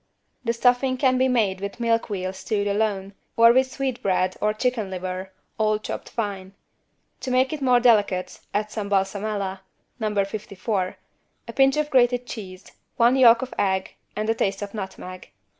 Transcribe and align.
The 0.43 0.53
stuffing 0.53 0.97
can 0.97 1.19
be 1.19 1.27
made 1.27 1.61
with 1.61 1.79
milk 1.79 2.07
veal 2.07 2.33
stewed 2.33 2.65
alone, 2.65 3.13
or 3.37 3.53
with 3.53 3.71
sweetbread 3.71 4.35
or 4.41 4.51
chicken 4.51 4.89
liver, 4.89 5.31
all 5.59 5.77
chopped 5.77 6.09
fine. 6.09 6.53
To 7.19 7.29
make 7.29 7.53
it 7.53 7.61
more 7.61 7.79
delicate, 7.79 8.39
add 8.51 8.71
some 8.71 8.89
=balsamella= 8.89 9.59
(No 9.99 10.25
54) 10.25 10.97
a 11.47 11.53
pinch 11.53 11.77
of 11.77 11.91
grated 11.91 12.25
cheese, 12.25 12.71
one 12.97 13.15
yolk 13.15 13.43
of 13.43 13.53
egg 13.59 13.93
and 14.15 14.27
a 14.27 14.33
taste 14.33 14.63
of 14.63 14.73
nutmeg. 14.73 15.29